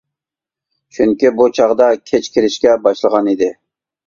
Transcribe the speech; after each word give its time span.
چۈنكى 0.97 1.31
بۇ 1.41 1.47
چاغدا 1.59 1.91
كەچ 2.13 2.31
كىرىشكە 2.39 2.75
باشلىغان 2.89 3.31
ئىدى. 3.35 3.53